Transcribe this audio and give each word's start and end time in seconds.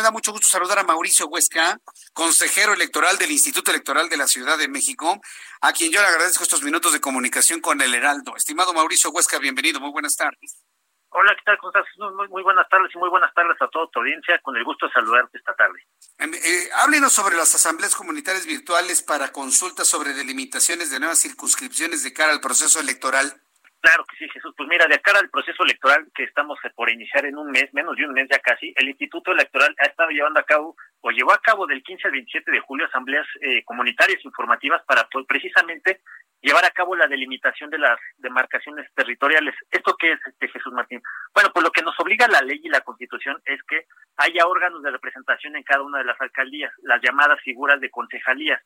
Me 0.00 0.04
da 0.04 0.12
mucho 0.12 0.32
gusto 0.32 0.48
saludar 0.48 0.78
a 0.78 0.82
Mauricio 0.82 1.26
Huesca, 1.26 1.78
consejero 2.14 2.72
electoral 2.72 3.18
del 3.18 3.32
Instituto 3.32 3.70
Electoral 3.70 4.08
de 4.08 4.16
la 4.16 4.26
Ciudad 4.26 4.56
de 4.56 4.66
México, 4.66 5.20
a 5.60 5.74
quien 5.74 5.92
yo 5.92 6.00
le 6.00 6.06
agradezco 6.06 6.42
estos 6.42 6.62
minutos 6.62 6.94
de 6.94 7.02
comunicación 7.02 7.60
con 7.60 7.82
el 7.82 7.94
Heraldo. 7.94 8.34
Estimado 8.34 8.72
Mauricio 8.72 9.10
Huesca, 9.10 9.38
bienvenido, 9.38 9.78
muy 9.78 9.90
buenas 9.90 10.16
tardes. 10.16 10.64
Hola, 11.10 11.36
¿qué 11.36 11.42
tal? 11.44 11.58
¿Cómo 11.58 11.70
estás? 11.70 11.84
Muy, 11.98 12.28
muy 12.28 12.42
buenas 12.42 12.66
tardes 12.70 12.90
y 12.94 12.98
muy 12.98 13.10
buenas 13.10 13.30
tardes 13.34 13.60
a 13.60 13.68
toda 13.68 13.88
tu 13.92 13.98
audiencia. 13.98 14.40
Con 14.42 14.56
el 14.56 14.64
gusto 14.64 14.86
de 14.86 14.92
saludarte 14.92 15.36
esta 15.36 15.54
tarde. 15.54 15.84
Eh, 16.18 16.30
eh, 16.32 16.70
háblenos 16.76 17.12
sobre 17.12 17.36
las 17.36 17.54
asambleas 17.54 17.94
comunitarias 17.94 18.46
virtuales 18.46 19.02
para 19.02 19.32
consultas 19.32 19.86
sobre 19.86 20.14
delimitaciones 20.14 20.90
de 20.90 20.98
nuevas 20.98 21.18
circunscripciones 21.18 22.02
de 22.04 22.14
cara 22.14 22.32
al 22.32 22.40
proceso 22.40 22.80
electoral. 22.80 23.42
Claro 23.80 24.04
que 24.04 24.16
sí, 24.16 24.28
Jesús. 24.28 24.52
Pues 24.56 24.68
mira, 24.68 24.86
de 24.86 25.00
cara 25.00 25.20
al 25.20 25.30
proceso 25.30 25.64
electoral 25.64 26.06
que 26.14 26.24
estamos 26.24 26.58
por 26.74 26.90
iniciar 26.90 27.24
en 27.24 27.38
un 27.38 27.50
mes, 27.50 27.72
menos 27.72 27.96
de 27.96 28.04
un 28.04 28.12
mes 28.12 28.28
ya 28.30 28.38
casi, 28.38 28.74
el 28.76 28.88
Instituto 28.88 29.32
Electoral 29.32 29.74
ha 29.78 29.86
estado 29.86 30.10
llevando 30.10 30.38
a 30.38 30.44
cabo 30.44 30.76
o 31.00 31.10
llevó 31.10 31.32
a 31.32 31.40
cabo 31.40 31.66
del 31.66 31.82
15 31.82 32.08
al 32.08 32.12
27 32.12 32.50
de 32.50 32.60
julio 32.60 32.86
asambleas 32.86 33.26
eh, 33.40 33.64
comunitarias 33.64 34.22
informativas 34.22 34.82
para 34.84 35.08
pues, 35.10 35.24
precisamente 35.26 36.02
llevar 36.42 36.64
a 36.64 36.70
cabo 36.70 36.94
la 36.94 37.06
delimitación 37.06 37.70
de 37.70 37.78
las 37.78 37.98
demarcaciones 38.18 38.86
territoriales. 38.94 39.54
¿Esto 39.70 39.96
qué 39.98 40.12
es, 40.12 40.20
este, 40.26 40.48
Jesús 40.48 40.72
Martín? 40.72 41.00
Bueno, 41.34 41.50
pues 41.52 41.64
lo 41.64 41.70
que 41.70 41.82
nos 41.82 41.98
obliga 42.00 42.28
la 42.28 42.42
ley 42.42 42.60
y 42.62 42.68
la 42.68 42.80
Constitución 42.82 43.40
es 43.44 43.62
que 43.64 43.86
haya 44.16 44.46
órganos 44.46 44.82
de 44.82 44.90
representación 44.90 45.56
en 45.56 45.62
cada 45.62 45.82
una 45.82 45.98
de 45.98 46.04
las 46.04 46.20
alcaldías, 46.20 46.72
las 46.82 47.00
llamadas 47.02 47.40
figuras 47.42 47.80
de 47.80 47.90
concejalías. 47.90 48.60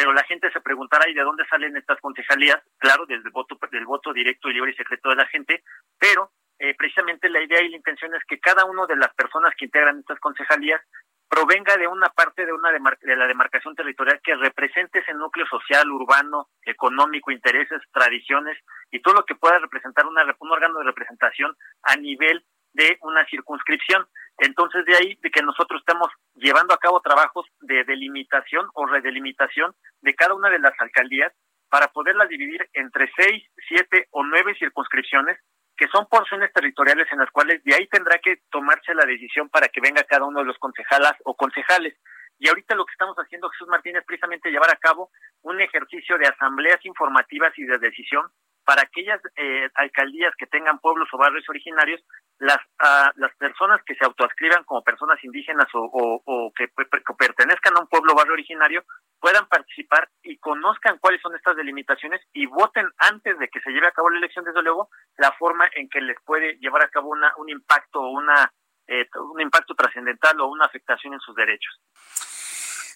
Pero 0.00 0.14
la 0.14 0.24
gente 0.24 0.50
se 0.50 0.62
preguntará, 0.62 1.10
¿y 1.10 1.12
de 1.12 1.20
dónde 1.20 1.44
salen 1.44 1.76
estas 1.76 2.00
concejalías? 2.00 2.58
Claro, 2.78 3.04
desde 3.04 3.24
el 3.24 3.32
voto, 3.32 3.58
del 3.70 3.84
voto 3.84 4.14
directo, 4.14 4.48
libre 4.48 4.70
y 4.70 4.74
secreto 4.74 5.10
de 5.10 5.16
la 5.16 5.26
gente, 5.26 5.62
pero 5.98 6.32
eh, 6.58 6.74
precisamente 6.74 7.28
la 7.28 7.42
idea 7.42 7.60
y 7.60 7.68
la 7.68 7.76
intención 7.76 8.14
es 8.14 8.24
que 8.26 8.40
cada 8.40 8.64
una 8.64 8.86
de 8.86 8.96
las 8.96 9.12
personas 9.12 9.52
que 9.58 9.66
integran 9.66 9.98
estas 9.98 10.18
concejalías 10.18 10.80
provenga 11.28 11.76
de 11.76 11.86
una 11.86 12.08
parte 12.08 12.46
de 12.46 12.52
una 12.54 12.72
de 12.72 13.16
la 13.16 13.26
demarcación 13.26 13.74
territorial 13.74 14.22
que 14.24 14.36
represente 14.36 15.00
ese 15.00 15.12
núcleo 15.12 15.44
social, 15.48 15.90
urbano, 15.90 16.48
económico, 16.64 17.30
intereses, 17.30 17.82
tradiciones 17.92 18.56
y 18.90 19.02
todo 19.02 19.12
lo 19.12 19.26
que 19.26 19.34
pueda 19.34 19.58
representar 19.58 20.06
una, 20.06 20.24
un 20.38 20.50
órgano 20.50 20.78
de 20.78 20.84
representación 20.84 21.54
a 21.82 21.96
nivel 21.96 22.42
de 22.72 22.96
una 23.02 23.26
circunscripción. 23.26 24.06
Entonces, 24.38 24.86
de 24.86 24.96
ahí 24.96 25.18
de 25.20 25.30
que 25.30 25.42
nosotros 25.42 25.80
estamos 25.80 26.08
llevando 26.40 26.74
a 26.74 26.78
cabo 26.78 27.00
trabajos 27.00 27.46
de 27.60 27.84
delimitación 27.84 28.66
o 28.74 28.86
redelimitación 28.86 29.74
de 30.00 30.14
cada 30.14 30.34
una 30.34 30.50
de 30.50 30.58
las 30.58 30.72
alcaldías 30.78 31.32
para 31.68 31.88
poderlas 31.88 32.28
dividir 32.28 32.68
entre 32.72 33.10
seis, 33.16 33.44
siete 33.68 34.08
o 34.10 34.24
nueve 34.24 34.54
circunscripciones 34.58 35.38
que 35.76 35.88
son 35.88 36.06
porciones 36.10 36.52
territoriales 36.52 37.06
en 37.12 37.20
las 37.20 37.30
cuales 37.30 37.62
de 37.64 37.74
ahí 37.74 37.86
tendrá 37.86 38.18
que 38.18 38.42
tomarse 38.50 38.94
la 38.94 39.06
decisión 39.06 39.48
para 39.48 39.68
que 39.68 39.80
venga 39.80 40.04
cada 40.04 40.26
uno 40.26 40.40
de 40.40 40.46
los 40.46 40.58
concejalas 40.58 41.14
o 41.24 41.34
concejales. 41.34 41.96
Y 42.38 42.48
ahorita 42.48 42.74
lo 42.74 42.84
que 42.84 42.92
estamos 42.92 43.16
haciendo, 43.16 43.48
Jesús 43.50 43.68
Martínez, 43.68 44.02
precisamente 44.06 44.50
llevar 44.50 44.70
a 44.70 44.76
cabo 44.76 45.10
un 45.42 45.60
ejercicio 45.60 46.18
de 46.18 46.26
asambleas 46.26 46.84
informativas 46.84 47.52
y 47.56 47.64
de 47.64 47.78
decisión 47.78 48.26
para 48.64 48.82
aquellas 48.82 49.20
eh, 49.36 49.68
alcaldías 49.74 50.34
que 50.36 50.46
tengan 50.46 50.78
pueblos 50.78 51.08
o 51.12 51.18
barrios 51.18 51.48
originarios, 51.48 52.00
las, 52.38 52.58
uh, 52.80 53.10
las 53.16 53.34
personas 53.36 53.80
que 53.84 53.94
se 53.94 54.04
autoascriban 54.04 54.64
como 54.64 54.82
personas 54.82 55.22
indígenas 55.22 55.66
o, 55.74 56.22
o, 56.24 56.52
que, 56.54 56.68
que, 56.68 57.14
pertenezcan 57.18 57.76
a 57.76 57.80
un 57.80 57.88
pueblo 57.88 58.12
o 58.12 58.16
barrio 58.16 58.32
originario 58.32 58.84
puedan 59.18 59.46
participar 59.46 60.08
y 60.22 60.38
conozcan 60.38 60.98
cuáles 60.98 61.20
son 61.20 61.34
estas 61.36 61.56
delimitaciones 61.56 62.20
y 62.32 62.46
voten 62.46 62.88
antes 62.98 63.38
de 63.38 63.48
que 63.48 63.60
se 63.60 63.70
lleve 63.70 63.88
a 63.88 63.92
cabo 63.92 64.08
la 64.10 64.18
elección, 64.18 64.44
desde 64.44 64.62
luego, 64.62 64.88
la 65.18 65.32
forma 65.32 65.68
en 65.74 65.88
que 65.88 66.00
les 66.00 66.16
puede 66.24 66.56
llevar 66.58 66.84
a 66.84 66.88
cabo 66.88 67.10
una, 67.10 67.32
un 67.36 67.50
impacto 67.50 68.00
o 68.00 68.10
una, 68.10 68.50
eh, 68.86 69.06
un 69.32 69.40
impacto 69.40 69.74
trascendental 69.74 70.40
o 70.40 70.48
una 70.48 70.64
afectación 70.64 71.12
en 71.14 71.20
sus 71.20 71.34
derechos. 71.34 71.80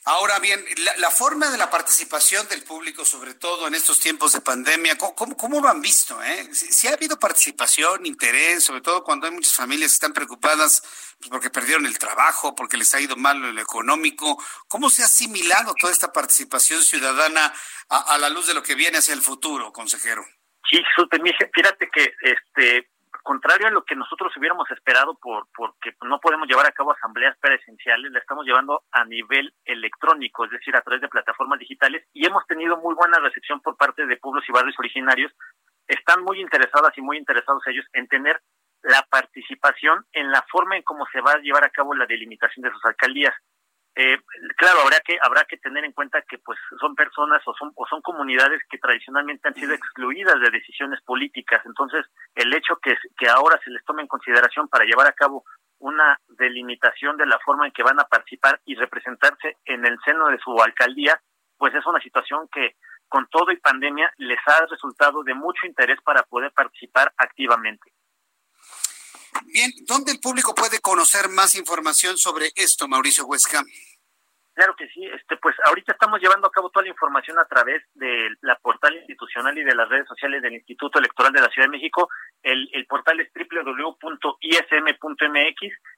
Ahora 0.06 0.38
bien, 0.38 0.62
la, 0.98 1.10
forma 1.10 1.50
de 1.50 1.56
la 1.56 1.70
participación 1.70 2.46
del 2.48 2.62
público, 2.62 3.06
sobre 3.06 3.32
todo 3.32 3.66
en 3.66 3.74
estos 3.74 4.00
tiempos 4.00 4.32
de 4.32 4.42
pandemia, 4.42 4.98
¿cómo, 4.98 5.60
lo 5.62 5.68
han 5.68 5.80
visto? 5.80 6.22
Eh? 6.22 6.46
Si, 6.52 6.70
si, 6.72 6.88
ha 6.88 6.92
habido 6.92 7.18
participación, 7.18 8.04
interés, 8.04 8.64
sobre 8.64 8.82
todo 8.82 9.02
cuando 9.02 9.26
hay 9.26 9.32
muchas 9.32 9.54
familias 9.54 9.92
que 9.92 9.94
están 9.94 10.12
preocupadas 10.12 10.82
pues, 11.18 11.30
porque 11.30 11.48
perdieron 11.48 11.86
el 11.86 11.98
trabajo, 11.98 12.54
porque 12.54 12.76
les 12.76 12.92
ha 12.92 13.00
ido 13.00 13.16
mal 13.16 13.42
en 13.42 13.54
lo 13.54 13.62
económico, 13.62 14.36
¿cómo 14.68 14.90
se 14.90 15.00
ha 15.00 15.06
asimilado 15.06 15.74
toda 15.80 15.90
esta 15.90 16.12
participación 16.12 16.82
ciudadana 16.82 17.54
a, 17.88 18.14
a 18.14 18.18
la 18.18 18.28
luz 18.28 18.46
de 18.46 18.52
lo 18.52 18.62
que 18.62 18.74
viene 18.74 18.98
hacia 18.98 19.14
el 19.14 19.22
futuro, 19.22 19.72
consejero? 19.72 20.22
Sí, 20.70 20.82
fíjate 21.54 21.88
que 21.90 22.14
este 22.20 22.90
contrario 23.24 23.66
a 23.66 23.70
lo 23.70 23.84
que 23.84 23.96
nosotros 23.96 24.32
hubiéramos 24.36 24.70
esperado 24.70 25.14
por 25.16 25.48
porque 25.56 25.96
no 26.02 26.20
podemos 26.20 26.46
llevar 26.46 26.66
a 26.66 26.72
cabo 26.72 26.92
asambleas 26.92 27.36
presenciales, 27.38 28.12
la 28.12 28.20
estamos 28.20 28.44
llevando 28.44 28.84
a 28.92 29.04
nivel 29.04 29.52
electrónico, 29.64 30.44
es 30.44 30.52
decir, 30.52 30.76
a 30.76 30.82
través 30.82 31.00
de 31.00 31.08
plataformas 31.08 31.58
digitales 31.58 32.06
y 32.12 32.26
hemos 32.26 32.46
tenido 32.46 32.76
muy 32.76 32.94
buena 32.94 33.18
recepción 33.18 33.60
por 33.60 33.76
parte 33.76 34.06
de 34.06 34.16
pueblos 34.18 34.44
y 34.48 34.52
barrios 34.52 34.78
originarios. 34.78 35.32
Están 35.88 36.22
muy 36.22 36.40
interesadas 36.40 36.96
y 36.96 37.02
muy 37.02 37.18
interesados 37.18 37.66
ellos 37.66 37.86
en 37.94 38.06
tener 38.06 38.40
la 38.82 39.02
participación 39.10 40.04
en 40.12 40.30
la 40.30 40.44
forma 40.50 40.76
en 40.76 40.82
cómo 40.82 41.06
se 41.10 41.20
va 41.20 41.32
a 41.32 41.38
llevar 41.38 41.64
a 41.64 41.70
cabo 41.70 41.94
la 41.94 42.06
delimitación 42.06 42.62
de 42.62 42.70
sus 42.70 42.84
alcaldías. 42.84 43.34
Eh, 43.96 44.18
claro, 44.56 44.80
habrá 44.82 44.98
que 45.00 45.16
habrá 45.22 45.44
que 45.44 45.56
tener 45.58 45.84
en 45.84 45.92
cuenta 45.92 46.20
que 46.22 46.38
pues 46.38 46.58
son 46.80 46.96
personas 46.96 47.40
o 47.46 47.54
son 47.54 47.70
o 47.76 47.86
son 47.86 48.02
comunidades 48.02 48.60
que 48.68 48.78
tradicionalmente 48.78 49.46
han 49.46 49.54
sido 49.54 49.72
excluidas 49.72 50.40
de 50.40 50.50
decisiones 50.50 51.00
políticas. 51.02 51.62
Entonces, 51.64 52.04
el 52.34 52.52
hecho 52.52 52.76
que 52.82 52.96
que 53.16 53.28
ahora 53.28 53.60
se 53.64 53.70
les 53.70 53.84
tome 53.84 54.02
en 54.02 54.08
consideración 54.08 54.68
para 54.68 54.84
llevar 54.84 55.06
a 55.06 55.12
cabo 55.12 55.44
una 55.78 56.18
delimitación 56.26 57.16
de 57.16 57.26
la 57.26 57.38
forma 57.44 57.66
en 57.66 57.72
que 57.72 57.84
van 57.84 58.00
a 58.00 58.04
participar 58.04 58.60
y 58.64 58.74
representarse 58.74 59.58
en 59.64 59.86
el 59.86 59.96
seno 60.04 60.28
de 60.28 60.38
su 60.38 60.60
alcaldía, 60.60 61.20
pues 61.56 61.74
es 61.74 61.86
una 61.86 62.00
situación 62.00 62.48
que 62.50 62.74
con 63.08 63.28
todo 63.28 63.52
y 63.52 63.56
pandemia 63.58 64.12
les 64.16 64.38
ha 64.46 64.66
resultado 64.66 65.22
de 65.22 65.34
mucho 65.34 65.66
interés 65.66 66.00
para 66.02 66.24
poder 66.24 66.50
participar 66.52 67.12
activamente. 67.16 67.93
Bien, 69.46 69.72
¿dónde 69.86 70.12
el 70.12 70.20
público 70.20 70.54
puede 70.54 70.80
conocer 70.80 71.28
más 71.28 71.54
información 71.54 72.16
sobre 72.18 72.52
esto, 72.56 72.88
Mauricio 72.88 73.26
Huesca? 73.26 73.62
Claro 74.54 74.76
que 74.76 74.86
sí, 74.88 75.04
este 75.06 75.36
pues 75.36 75.56
ahorita 75.66 75.92
estamos 75.92 76.20
llevando 76.20 76.46
a 76.46 76.52
cabo 76.52 76.70
toda 76.70 76.84
la 76.84 76.90
información 76.90 77.38
a 77.40 77.44
través 77.44 77.82
de 77.94 78.28
la 78.40 78.56
portal 78.56 78.94
institucional 78.94 79.58
y 79.58 79.64
de 79.64 79.74
las 79.74 79.88
redes 79.88 80.06
sociales 80.06 80.42
del 80.42 80.54
Instituto 80.54 81.00
Electoral 81.00 81.32
de 81.32 81.40
la 81.40 81.48
Ciudad 81.48 81.66
de 81.66 81.76
México. 81.76 82.08
El, 82.44 82.86
portal 82.86 83.18
es 83.20 83.30
www.ism.mx 83.34 84.42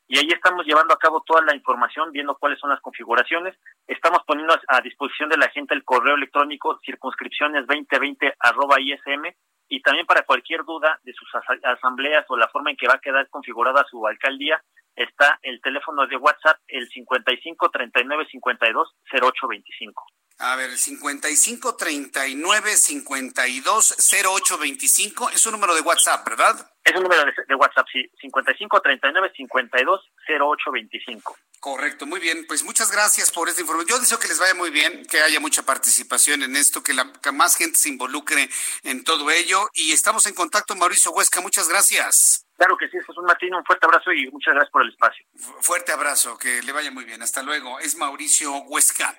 y 0.09 0.19
ahí 0.19 0.29
estamos 0.29 0.65
llevando 0.65 0.95
a 0.95 0.99
cabo 0.99 1.25
toda 1.27 1.43
la 1.43 1.57
información, 1.57 2.13
viendo 2.13 2.37
cuáles 2.37 2.61
son 2.61 2.71
las 2.71 2.81
configuraciones. 2.81 3.59
Estamos 3.89 4.21
poniendo 4.25 4.55
a, 4.69 4.81
disposición 4.81 5.29
de 5.29 5.39
la 5.39 5.49
gente 5.49 5.75
el 5.75 5.83
correo 5.83 6.15
electrónico 6.15 6.79
circunscripciones 6.85 7.67
2020 7.67 8.35
arroba 8.39 8.81
ism 8.81 9.25
y 9.69 9.83
también 9.83 10.07
para 10.07 10.23
cualquier 10.23 10.65
duda 10.65 11.01
de 11.03 11.13
sus 11.15 11.29
asambleas 11.65 12.25
o 12.29 12.37
la 12.37 12.47
forma 12.49 12.71
en 12.71 12.77
que 12.77 12.87
va 12.87 12.95
a 12.95 13.01
quedar 13.01 13.29
configurada 13.29 13.85
su 13.91 14.07
alcaldía, 14.07 14.63
está 14.95 15.41
el 15.43 15.61
teléfono 15.61 16.07
de 16.07 16.17
WhatsApp, 16.17 16.61
el 16.69 16.89
55 16.89 17.71
39 17.71 18.27
52 18.31 18.95
08 19.13 19.49
25. 19.49 20.07
A 20.39 20.55
ver, 20.57 20.71
el 20.71 20.79
55 20.79 21.77
39 21.77 22.77
52 22.77 23.97
08 24.25 24.59
25 24.59 25.31
es 25.31 25.47
un 25.47 25.53
número 25.53 25.75
de 25.75 25.81
WhatsApp, 25.81 26.29
¿verdad? 26.29 26.71
Es 26.85 26.95
un 26.95 27.05
número 27.05 27.25
de, 27.25 27.33
de 27.49 27.55
WhatsApp, 27.55 27.87
sí. 27.91 28.05
55 28.21 28.81
39 28.83 29.33
52 29.35 30.01
08 30.29 30.71
25. 30.73 31.37
Correcto, 31.59 32.07
muy 32.07 32.21
bien. 32.21 32.47
Pues 32.47 32.63
muchas 32.65 32.93
gracias 32.93 33.33
por 33.33 33.49
esta 33.49 33.63
información. 33.63 33.97
Yo 33.97 34.01
deseo 34.01 34.19
que 34.19 34.29
les 34.29 34.39
vaya 34.39 34.55
muy 34.55 34.71
bien, 34.71 35.07
que 35.07 35.21
haya 35.21 35.41
mucha 35.41 35.63
participación 35.63 36.43
en 36.43 36.55
esto, 36.55 36.83
que, 36.83 36.93
la, 36.93 37.11
que 37.23 37.33
más 37.33 37.57
gente 37.57 37.79
se 37.79 37.89
involucre 37.89 38.51
en 38.85 39.05
todo 39.05 39.31
ello. 39.31 39.69
Y 39.73 39.93
estamos 39.93 40.27
en 40.27 40.35
contacto, 40.35 40.77
Mauricio 40.77 41.13
Huesca. 41.13 41.41
Muchas 41.41 41.69
gracias. 41.69 42.47
Claro 42.57 42.77
que 42.77 42.89
sí, 42.89 42.99
Jesús 42.99 43.25
Martín. 43.27 43.55
Un 43.55 43.65
fuerte 43.65 43.87
abrazo 43.87 44.13
y 44.13 44.31
muchas 44.31 44.53
gracias 44.53 44.71
por 44.71 44.83
el 44.83 44.91
espacio. 44.91 45.25
Fuerte 45.61 45.93
abrazo, 45.93 46.37
que 46.37 46.63
le 46.63 46.73
vaya 46.73 46.91
muy 46.91 47.05
bien. 47.05 47.23
Hasta 47.23 47.43
luego. 47.43 47.81
Es 47.81 47.97
Mauricio 47.97 48.53
Huesca. 48.65 49.19